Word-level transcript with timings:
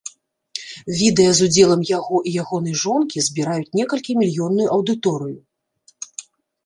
Відэа 1.01 1.31
з 1.39 1.49
удзелам 1.49 1.81
яго 1.89 2.17
і 2.31 2.33
ягонай 2.43 2.75
жонкі 2.85 3.25
збіраюць 3.29 3.73
некалькі 3.81 4.11
мільённую 4.23 4.67
аўдыторыю. 4.75 5.39